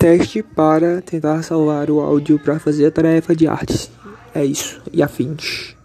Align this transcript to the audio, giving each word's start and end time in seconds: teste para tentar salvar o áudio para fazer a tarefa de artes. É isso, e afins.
teste 0.00 0.42
para 0.42 1.02
tentar 1.02 1.42
salvar 1.42 1.90
o 1.90 2.00
áudio 2.00 2.38
para 2.38 2.58
fazer 2.58 2.86
a 2.86 2.90
tarefa 2.90 3.36
de 3.36 3.46
artes. 3.46 3.90
É 4.34 4.42
isso, 4.42 4.80
e 4.90 5.02
afins. 5.02 5.76